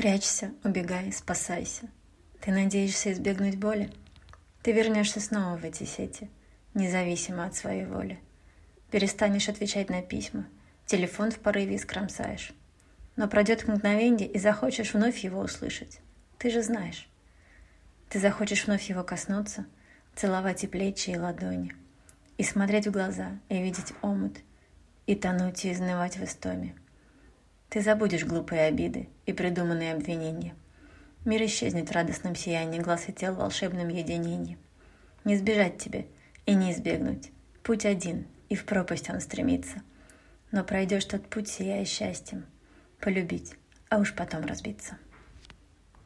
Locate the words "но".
13.16-13.28, 40.50-40.64